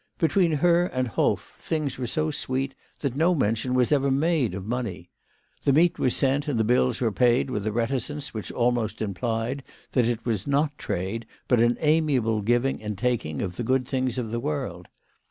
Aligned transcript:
Between 0.17 0.53
her 0.53 0.85
and 0.87 1.09
Hoff 1.09 1.55
things 1.59 1.99
were 1.99 2.07
so 2.07 2.31
sweet 2.31 2.73
that 3.01 3.15
no 3.15 3.35
mention 3.35 3.75
was 3.75 3.91
ever 3.91 4.09
made 4.09 4.55
of 4.55 4.65
money. 4.65 5.11
The 5.63 5.73
meat 5.73 5.99
was 5.99 6.15
sent 6.15 6.47
and 6.47 6.59
the 6.59 6.63
bills 6.63 6.99
were 6.99 7.11
paid 7.11 7.51
with 7.51 7.67
a 7.67 7.71
reticence 7.71 8.33
which 8.33 8.51
almost 8.51 8.99
implied 8.99 9.61
that 9.91 10.07
it 10.07 10.25
was 10.25 10.47
not 10.47 10.75
trade, 10.79 11.27
but 11.47 11.59
an 11.61 11.77
amiable 11.81 12.41
giving 12.41 12.81
and 12.81 12.97
taking 12.97 13.43
of 13.43 13.57
the 13.57 13.63
good 13.63 13.87
things 13.87 14.17
of 14.17 14.31
the 14.31 14.39
world. 14.39 14.87